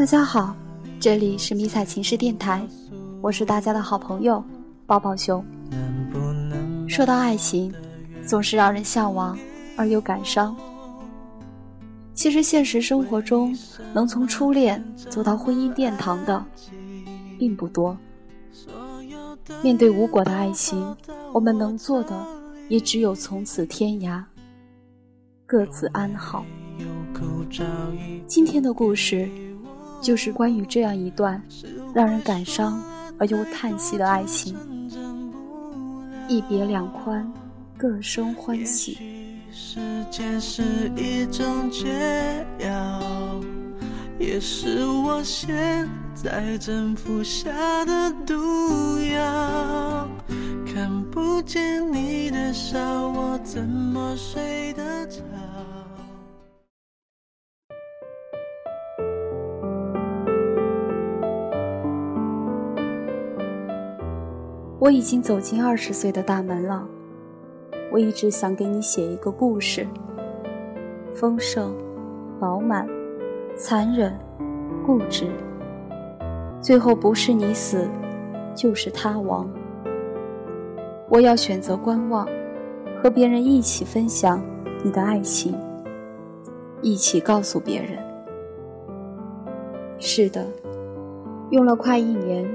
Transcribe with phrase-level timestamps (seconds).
[0.00, 0.56] 大家好，
[0.98, 2.66] 这里是迷彩情诗电台，
[3.20, 4.42] 我是大家的好朋友
[4.86, 5.44] 抱抱熊。
[6.88, 7.70] 说到爱情，
[8.24, 9.38] 总是让人向往
[9.76, 10.56] 而又感伤。
[12.14, 13.54] 其实现实生活中，
[13.92, 16.42] 能从初恋走到婚姻殿堂的
[17.38, 17.94] 并不多。
[19.62, 20.96] 面对无果的爱情，
[21.30, 22.26] 我们能做的
[22.70, 24.24] 也只有从此天涯，
[25.44, 26.42] 各自安好。
[28.26, 29.28] 今天的故事。
[30.00, 31.40] 就是关于这样一段
[31.94, 32.82] 让人感伤
[33.18, 34.56] 而又叹息的爱情，
[36.28, 37.30] 一别两宽，
[37.76, 38.98] 各生欢喜。
[39.52, 40.62] 时间是
[40.96, 41.88] 一种解
[42.60, 43.40] 药，
[44.18, 48.34] 也是我现在正服下的毒
[49.12, 50.08] 药。
[50.72, 55.20] 看不见你的笑，我怎么睡得着？
[64.80, 66.88] 我已经走进二十岁的大门了，
[67.92, 69.86] 我一直想给你写一个故事，
[71.12, 71.76] 丰盛、
[72.40, 72.88] 饱满、
[73.54, 74.18] 残忍、
[74.82, 75.26] 固执，
[76.62, 77.86] 最后不是你死，
[78.54, 79.46] 就是他亡。
[81.10, 82.26] 我要选择观望，
[83.02, 84.42] 和别人一起分享
[84.82, 85.54] 你的爱情，
[86.80, 87.98] 一起告诉别人。
[89.98, 90.46] 是的，
[91.50, 92.50] 用了快一年，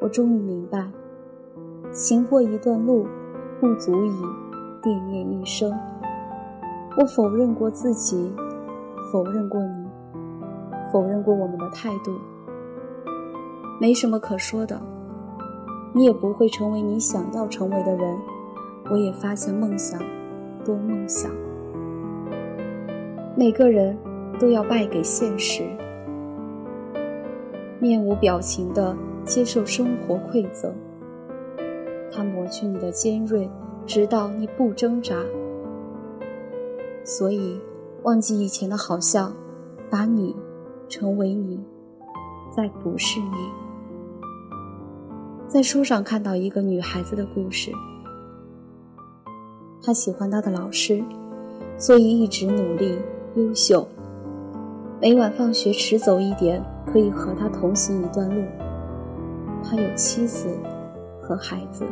[0.00, 0.84] 我终于明白。
[1.98, 3.08] 行过一段路，
[3.60, 4.12] 不足以
[4.80, 5.76] 惦念一生。
[6.96, 8.32] 我否认过自己，
[9.10, 9.84] 否认过你，
[10.92, 12.12] 否认过我们的态度，
[13.80, 14.80] 没什么可说的。
[15.92, 18.16] 你也不会成为你想要成为的人。
[18.92, 20.00] 我也发现梦想
[20.64, 21.32] 多梦想，
[23.36, 23.98] 每个人
[24.38, 25.64] 都要败给现实，
[27.80, 30.72] 面无表情地接受生活馈赠。
[32.18, 33.48] 它抹去你的尖锐，
[33.86, 35.14] 直到你不挣扎。
[37.04, 37.56] 所以，
[38.02, 39.32] 忘记以前的好笑，
[39.88, 40.34] 把你
[40.88, 41.60] 成为你，
[42.50, 43.36] 再不是你。
[45.46, 47.70] 在书上看到一个女孩子的故事，
[49.80, 51.00] 她喜欢她的老师，
[51.78, 52.98] 所以一直努力
[53.36, 53.86] 优秀。
[55.00, 58.42] 每晚放学迟走一点，可以和他同行一段路。
[59.62, 60.48] 他有妻子。
[61.28, 61.84] 和孩子，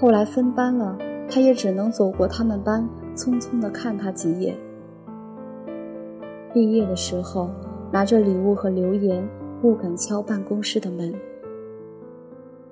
[0.00, 0.96] 后来分班了，
[1.28, 4.56] 他也只能走过他们班，匆匆地看他几眼。
[6.54, 7.50] 毕业的时候，
[7.92, 9.28] 拿着礼物和留言，
[9.60, 11.14] 不敢敲办公室的门。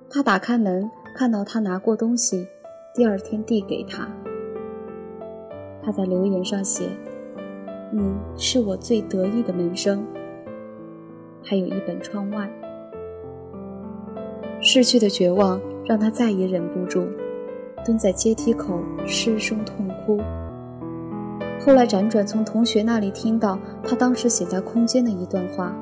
[0.09, 2.47] 他打开门，看到他拿过东西，
[2.95, 4.09] 第二天递给他。
[5.83, 6.89] 他在留言上写
[7.93, 8.01] ：“你
[8.35, 10.03] 是我最得意的门生。”
[11.45, 12.51] 还有一本窗外。
[14.65, 17.09] 逝去的绝望让他再也忍不住，
[17.85, 20.21] 蹲在阶梯口失声痛哭。
[21.59, 25.75] 后来辗转从同学那里听到他当时写在空间的一段话：“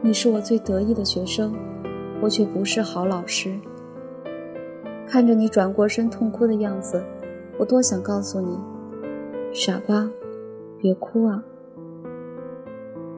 [0.00, 1.52] 你是我最得意的学生，
[2.20, 3.58] 我却不是好老师。
[5.04, 7.04] 看着你转过身痛哭的样子，
[7.58, 8.56] 我多想告诉你，
[9.52, 10.08] 傻瓜，
[10.78, 11.42] 别哭啊，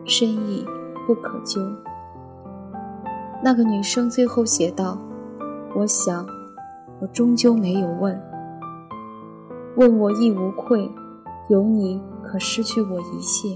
[0.06, 0.64] 深意
[1.06, 1.60] 不可究。”
[3.44, 4.98] 那个女生最后写道
[5.76, 6.26] ：“我想，
[6.98, 8.18] 我终究没有问。
[9.76, 10.90] 问我亦无愧，
[11.50, 13.54] 有你可失去我一切。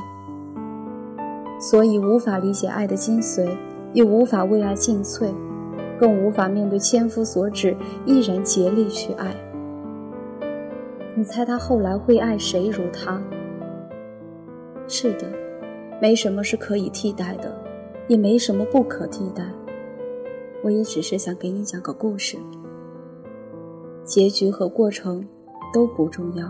[1.59, 3.49] 所以无法理解爱的精髓，
[3.95, 5.33] 也无法为爱尽瘁，
[5.99, 7.75] 更无法面对千夫所指，
[8.05, 9.35] 毅然竭力去爱。
[11.15, 13.23] 你猜他后来会爱谁如他？
[14.87, 15.27] 是的，
[15.99, 17.51] 没什么是可以替代的，
[18.07, 19.43] 也没什么不可替代。”
[20.65, 22.37] 我也只是想给你讲个故事，
[24.05, 25.27] 结局和过程
[25.73, 26.49] 都不重要。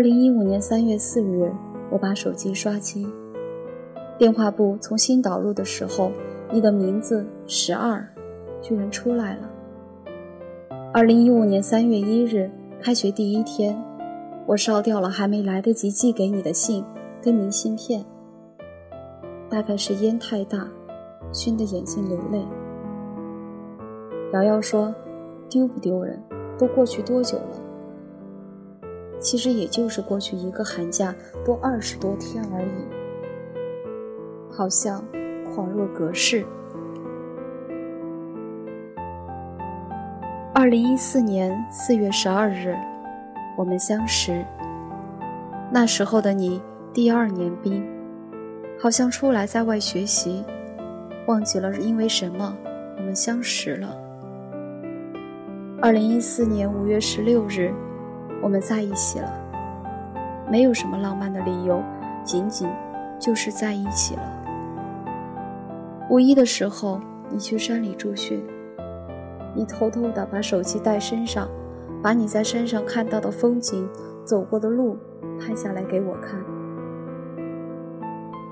[0.00, 1.52] 二零一五年三月四日，
[1.90, 3.06] 我把手机刷机，
[4.16, 6.10] 电话簿重新导入的时候，
[6.50, 8.02] 你的名字十二
[8.62, 9.50] 居然出来了。
[10.94, 12.50] 二零一五年三月一日，
[12.80, 13.78] 开学第一天，
[14.46, 16.82] 我烧掉了还没来得及寄给你的信
[17.20, 18.02] 跟明信片。
[19.50, 20.66] 大概是烟太大，
[21.30, 22.42] 熏得眼睛流泪。
[24.32, 24.94] 瑶瑶说
[25.50, 26.18] ：“丢不丢人？
[26.58, 27.60] 都过去多久了？”
[29.20, 31.14] 其实也就是过去一个寒假
[31.44, 32.88] 多二十多天而已，
[34.50, 35.04] 好像
[35.54, 36.44] 恍若隔世。
[40.54, 42.74] 二零一四年四月十二日，
[43.58, 44.44] 我们相识。
[45.70, 46.60] 那时候的你
[46.92, 47.86] 第二年兵，
[48.78, 50.42] 好像出来在外学习，
[51.26, 52.56] 忘记了因为什么
[52.96, 53.96] 我们相识了。
[55.82, 57.70] 二零一四年五月十六日。
[58.42, 59.30] 我们在一起了，
[60.50, 61.82] 没有什么浪漫的理由，
[62.24, 62.68] 仅仅
[63.18, 64.22] 就是在一起了。
[66.08, 68.40] 五一的时候，你去山里住穴，
[69.54, 71.46] 你偷偷的把手机带身上，
[72.02, 73.88] 把你在山上看到的风景、
[74.24, 74.96] 走过的路
[75.38, 76.40] 拍下来给我看，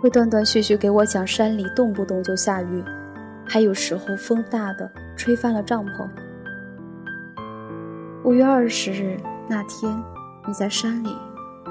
[0.03, 2.85] 会断断续续给我讲山里动不动就下雨，
[3.47, 6.07] 还有时候风大的吹翻了帐篷。
[8.23, 9.17] 五月二十日。
[9.51, 9.99] 那天，
[10.47, 11.17] 你在山里，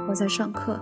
[0.09, 0.79] 我在上课。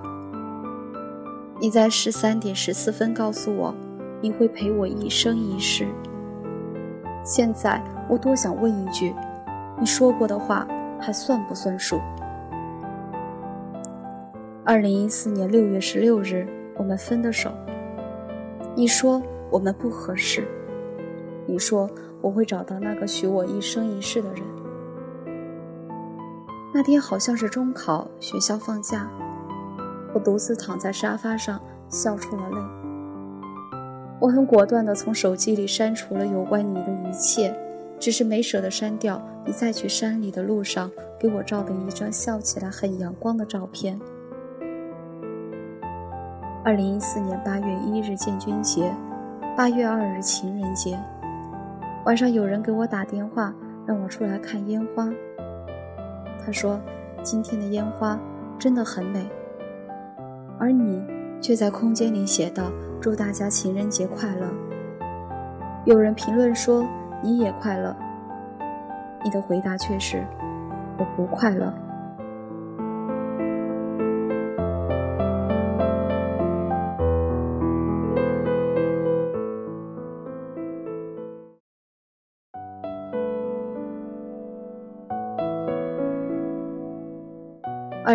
[1.60, 3.76] 你在十三点十四分告诉我，
[4.22, 5.86] 你会陪我一生一世。
[7.22, 9.14] 现在，我多想问一句，
[9.78, 10.66] 你说过的话
[10.98, 12.00] 还算不算数？
[14.64, 16.48] 二零一四年六月十六日，
[16.78, 17.52] 我们分的手。
[18.74, 19.22] 你说
[19.52, 20.48] 我们不合适，
[21.46, 21.90] 你说
[22.22, 24.42] 我会找到那个许我一生一世的人。
[26.76, 29.10] 那天好像是中考，学校放假，
[30.14, 31.58] 我独自躺在沙发上，
[31.88, 32.58] 笑出了泪。
[34.20, 37.58] 我很果断地从手机里删除了有关你的一切，
[37.98, 43.98] 只是没舍得删掉你在去山里的路上给我照的一张笑起来很阳光的照片。
[46.62, 48.94] 二零一四年八月一日建军节，
[49.56, 51.00] 八月二日情人节，
[52.04, 53.54] 晚上有人给我打电话，
[53.86, 55.10] 让我出来看烟花。
[56.46, 56.80] 他说
[57.24, 58.20] ：“今天的烟花
[58.60, 59.28] 真的很美。”
[60.60, 61.04] 而你
[61.42, 62.72] 却在空间里写道
[63.02, 64.48] ：“祝大家情人节快乐。”
[65.86, 66.86] 有人评论说
[67.24, 67.96] ：“你也快乐。”
[69.24, 70.24] 你的回答却是
[71.00, 71.74] ：“我不快乐。”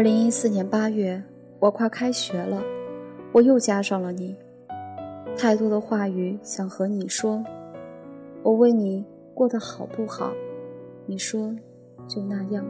[0.00, 1.22] 二零一四年八月，
[1.58, 2.62] 我快开学了，
[3.32, 4.34] 我又加上了你。
[5.36, 7.44] 太多的话语想和你说，
[8.42, 9.04] 我问你
[9.34, 10.32] 过得好不好，
[11.04, 11.54] 你说
[12.08, 12.64] 就那样。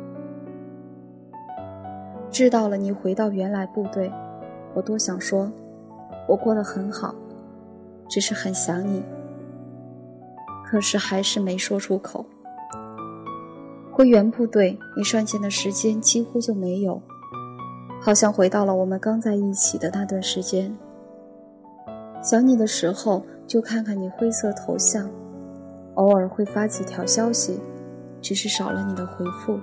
[2.32, 4.10] 知道了，你回到原来部队，
[4.74, 5.52] 我多想说，
[6.26, 7.14] 我过得很好，
[8.08, 9.04] 只是很想你。
[10.64, 12.26] 可是还是没说出口。
[13.92, 17.00] 回原部队，你上线的时间几乎就没有。
[18.00, 20.74] 好像回到了我们刚在一起的那段时间。
[22.22, 25.08] 想你的时候，就看看你灰色头像，
[25.94, 27.60] 偶尔会发几条消息，
[28.22, 29.60] 只是少了你的回复。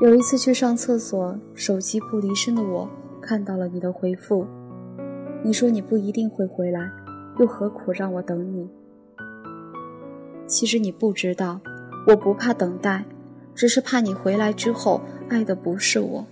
[0.00, 2.88] 有一次去上厕所，手机不离身的我
[3.20, 4.46] 看到了你的回复，
[5.44, 6.90] 你说你不一定会回来，
[7.38, 8.68] 又何苦让我等你？
[10.46, 11.60] 其实你不知道，
[12.08, 13.04] 我不怕等待，
[13.54, 16.26] 只是怕你回来之后爱的不是我。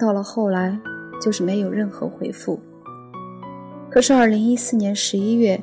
[0.00, 0.80] 到了后来，
[1.20, 2.58] 就是没有任何回复。
[3.90, 5.62] 可是二零一四年十一月，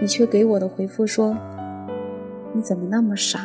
[0.00, 1.36] 你却给我的回复说
[2.52, 3.38] ：“你怎么那么傻？”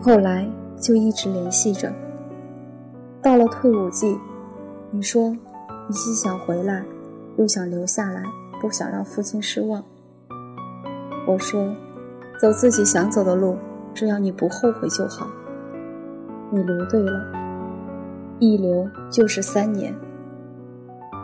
[0.00, 0.50] 后来
[0.80, 1.92] 就一直联系着。
[3.20, 4.18] 到了退伍季，
[4.90, 6.82] 你说你既想回来，
[7.36, 8.22] 又想留下来，
[8.58, 9.84] 不想让父亲失望。
[11.26, 11.74] 我说
[12.40, 13.58] ：“走自己想走的路，
[13.92, 15.28] 只要你不后悔就好。”
[16.50, 17.26] 你留对了，
[18.38, 19.94] 一留就是三年。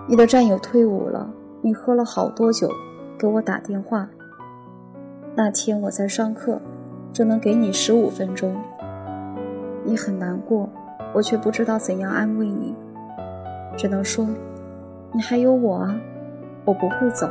[0.09, 2.69] 你的战友退伍了，你喝了好多酒，
[3.17, 4.09] 给我打电话。
[5.35, 6.61] 那天我在上课，
[7.13, 8.55] 只能给你十五分钟。
[9.85, 10.69] 你很难过，
[11.15, 12.75] 我却不知道怎样安慰你，
[13.77, 14.27] 只能说，
[15.13, 15.97] 你还有我啊，
[16.65, 17.29] 我不会走。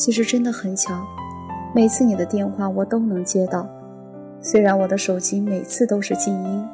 [0.00, 0.94] 其实真的很巧，
[1.74, 3.68] 每次你的电话我都能接到，
[4.40, 6.66] 虽然我的手机每次都是静音。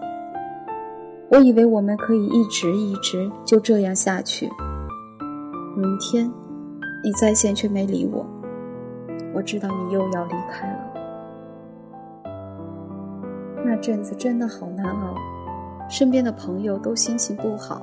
[1.28, 4.49] 我以为我们可以一直一直就这样下去。
[5.76, 6.30] 有一天，
[7.02, 8.25] 你在线却没理我，
[9.35, 10.78] 我知道你又要离开了。
[13.64, 15.16] 那阵子真的好难熬，
[15.90, 17.83] 身边的朋友都心情不好，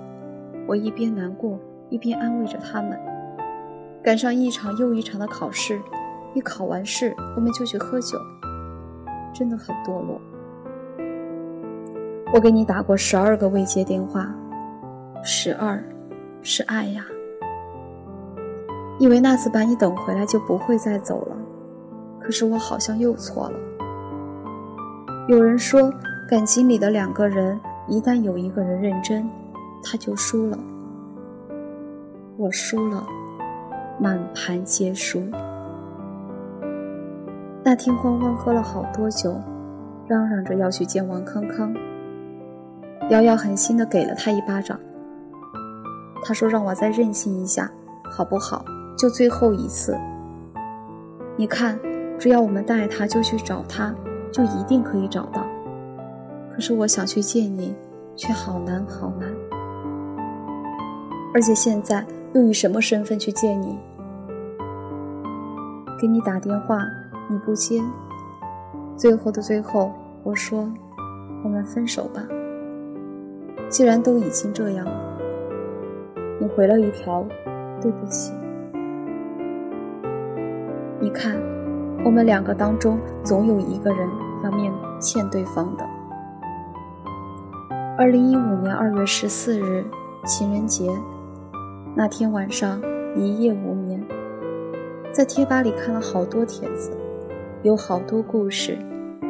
[0.66, 1.60] 我一边难过
[1.90, 2.98] 一边安慰着他们。
[4.04, 5.82] 赶上一场又一场的考试，
[6.34, 8.20] 一考完试我们就去喝酒，
[9.34, 10.20] 真的很堕落。
[12.34, 14.30] 我给你打过十二个未接电话，
[15.24, 15.82] 十二，
[16.42, 17.06] 是爱呀。
[19.00, 21.38] 以为那次把你等回来就不会再走了，
[22.20, 23.58] 可是我好像又错了。
[25.30, 25.90] 有人说，
[26.30, 27.58] 感情里的两个人，
[27.88, 29.30] 一旦有一个人认真，
[29.82, 30.60] 他就输了。
[32.36, 33.08] 我输了，
[34.00, 35.24] 满盘皆输。
[37.64, 39.36] 那天欢欢喝了好多酒，
[40.08, 41.74] 嚷嚷着要去见王康康。
[43.10, 44.80] 瑶瑶狠心的给了他一巴掌。
[46.26, 47.70] 他说：“让我再任性一下，
[48.04, 48.64] 好不好？
[48.98, 49.98] 就最后一次。
[51.36, 51.78] 你看，
[52.18, 53.94] 只要我们带他，就去找他，
[54.32, 55.46] 就一定可以找到。
[56.54, 57.76] 可是我想去见你，
[58.16, 59.30] 却好难好难。
[61.34, 63.78] 而且现在又以什么身份去见你？
[66.00, 66.84] 给你打电话，
[67.30, 67.80] 你不接。
[68.98, 70.68] 最后的最后，我说，
[71.44, 72.24] 我们分手吧。”
[73.70, 75.18] 既然都已经这样了，
[76.40, 77.24] 你回了一条
[77.80, 78.34] “对不起”。
[81.00, 81.36] 你看，
[82.04, 84.10] 我们两个当中总有一个人
[84.44, 85.86] 要面欠对方的。
[87.96, 89.86] 二零一五年二月十四日，
[90.26, 90.90] 情人节
[91.96, 92.82] 那天晚上
[93.16, 94.04] 一夜无眠，
[95.12, 96.90] 在贴吧里看了好多帖子，
[97.62, 98.76] 有好多故事，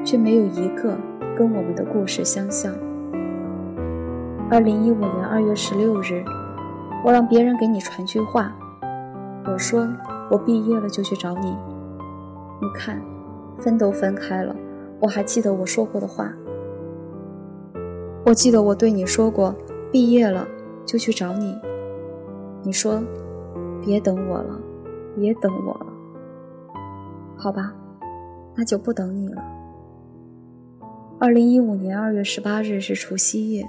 [0.06, 0.98] 却没有一个
[1.36, 2.74] 跟我们的故事相像。
[4.50, 6.24] 二零一五年二月十六日，
[7.04, 8.56] 我让别人给你传句话，
[9.46, 9.86] 我说
[10.32, 11.58] 我毕业了就去找你。
[12.62, 13.02] 你看，
[13.58, 14.56] 分都分开了，
[15.02, 16.34] 我还记得我说过的话。
[18.26, 19.54] 我记得我对你说过，
[19.92, 20.48] 毕业了
[20.86, 21.60] 就去找你。
[22.64, 23.04] 你说，
[23.86, 24.60] 别等我了，
[25.16, 25.86] 别等我了。
[27.36, 27.74] 好吧，
[28.56, 29.44] 那就不等你了。
[31.20, 33.66] 二零一五年二月十八日是除夕夜。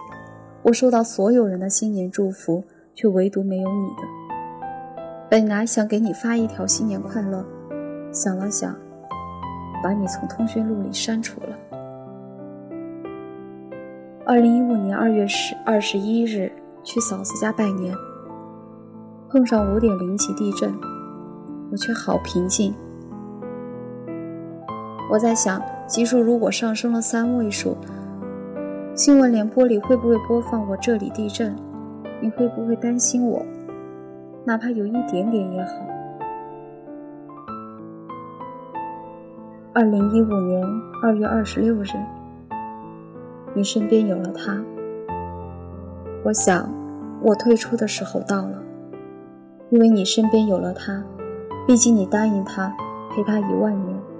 [0.62, 4.02] 我收到所有人的新年祝福，却唯独没有你的。
[5.28, 7.44] 本来想给你发一条新年快乐，
[8.12, 8.74] 想了想，
[9.82, 11.48] 把你从通讯录里删除了。
[14.24, 16.50] 二零一五年二月十二十一日
[16.82, 17.94] 去嫂子家拜年，
[19.34, 20.72] 碰上五点零级地震，
[21.72, 22.72] 我却好平静。
[25.10, 27.76] 我在想，级数如果上升了三位数。
[28.94, 31.52] 新闻联播里会不会播放我这里地震？
[32.20, 33.44] 你会不会担心我？
[34.44, 35.72] 哪怕有一点点也好。
[39.72, 40.64] 二零一五年
[41.02, 41.88] 二月二十六日，
[43.52, 44.62] 你身边有了他，
[46.22, 46.72] 我想
[47.20, 48.62] 我退出的时候到了，
[49.70, 51.02] 因为你身边有了他，
[51.66, 52.74] 毕竟你答应他
[53.10, 54.13] 陪他一万年。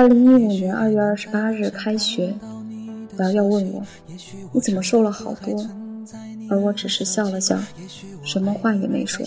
[0.00, 2.34] 二零一五年二月二十八日开学，
[3.18, 3.82] 瑶瑶问我
[4.50, 5.54] ：“你怎么瘦了好多？”
[6.48, 7.60] 而我只是笑了笑，
[8.24, 9.26] 什么话也没说。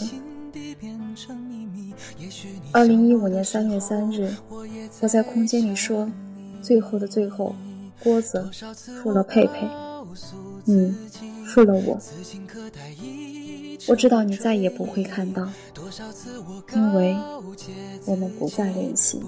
[2.71, 4.33] 二零一五年三月三日，
[4.99, 6.11] 我在空间里说
[6.63, 7.55] ：“最后的最后，
[8.03, 8.43] 郭子
[9.03, 9.69] 负了佩佩，
[10.65, 10.91] 你
[11.45, 11.99] 负了我。
[13.87, 15.47] 我知道你再也不会看到，
[16.73, 17.15] 因为
[18.05, 19.21] 我们不再联系。”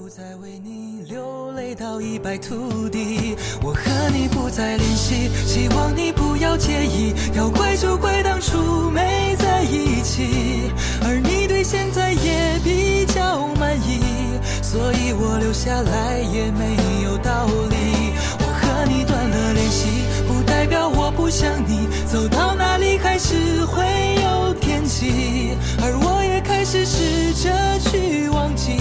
[1.56, 7.14] 累到一败涂地，我和你不再联系，希望你不要介意。
[7.34, 10.70] 要怪就怪当初没在一起，
[11.02, 14.02] 而你对现在也比较满意，
[14.62, 18.14] 所以我留下来也没有道理。
[18.40, 19.88] 我和你断了联系，
[20.28, 23.65] 不代表我不想你，走到哪里还是
[26.84, 28.78] 试着去忘记。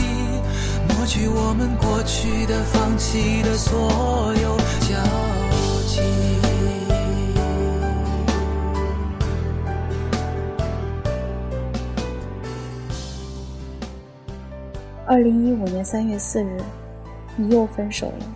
[0.88, 4.96] 抹去我们过去的、放弃的所有交
[5.86, 6.00] 集。
[15.06, 16.62] 二零一五年三月四日，
[17.36, 18.26] 你又分手了，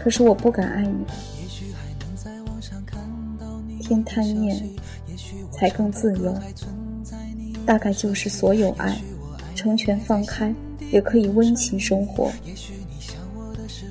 [0.00, 1.04] 可是我不敢爱你。
[3.80, 4.66] 天贪念，
[5.52, 6.34] 才更自由。
[7.66, 9.00] 大概就是所有爱，
[9.54, 10.54] 成全放开，
[10.90, 12.30] 也可以温情生活。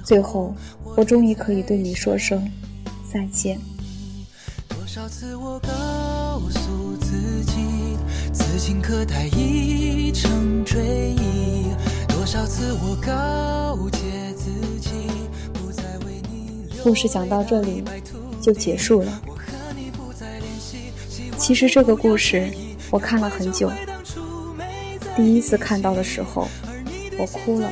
[0.03, 0.53] 最后，
[0.95, 2.49] 我终于可以对你说声
[3.11, 3.59] 再见。
[4.69, 7.97] 多少次我告诉自己，
[8.31, 11.65] 此情可待已成追忆。
[12.09, 13.99] 多少次我告诫
[14.35, 14.89] 自己，
[15.53, 16.67] 不再为你。
[16.83, 17.83] 故事讲到这里
[18.39, 19.21] 就结束了。
[21.37, 22.49] 其实这个故事
[22.93, 23.71] 我看了很久，
[25.15, 26.47] 第一次看到的时候，
[27.17, 27.71] 我哭了。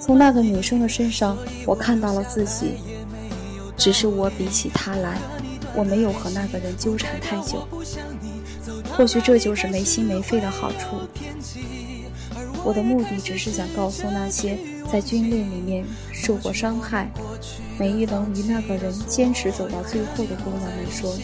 [0.00, 1.36] 从那个女生的身上，
[1.66, 2.78] 我看到了自己，
[3.76, 5.18] 只是我比起她来，
[5.76, 7.68] 我没有和那个人纠缠太久。
[8.96, 10.96] 或许这就是没心没肺的好处。
[12.64, 14.58] 我的目的只是想告诉那些
[14.90, 17.10] 在军恋里面受过伤害、
[17.78, 21.14] 没能与那个人坚持走到最后的姑娘们说。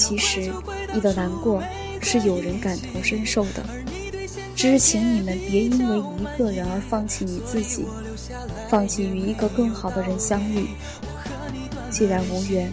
[0.00, 0.50] 其实，
[0.94, 1.62] 你的难过
[2.00, 3.62] 是有人感同身受的，
[4.56, 7.84] 只是请你们别因为一个人而放弃你自己，
[8.68, 10.68] 放弃与一个更好的人相遇。
[11.90, 12.72] 既然无缘，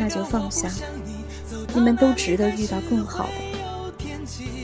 [0.00, 0.68] 那就放下。
[1.72, 4.16] 你们都值得遇到更好的。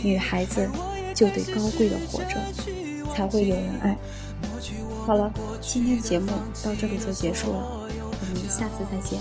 [0.03, 0.69] 女孩子
[1.15, 2.41] 就得高贵的活着，
[3.15, 3.97] 才会有人爱。
[5.07, 6.27] 好了，今天的节目
[6.65, 9.21] 到这里就结束了，我们下次再见。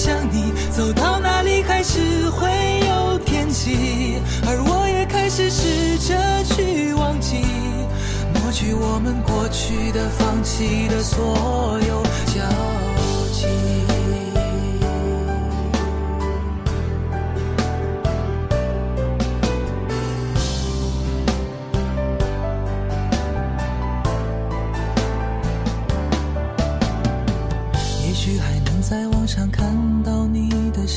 [0.00, 0.54] 想你。
[0.70, 2.48] 走到哪里还是会
[2.88, 7.44] 有天际，而我也开始试着去忘记，
[8.32, 12.40] 抹去我们过去的、放弃的所有交
[13.30, 13.46] 集。
[28.06, 29.69] 也许还能在网上看